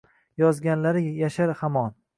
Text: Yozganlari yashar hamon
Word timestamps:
Yozganlari 0.43 1.05
yashar 1.21 1.57
hamon 1.65 1.99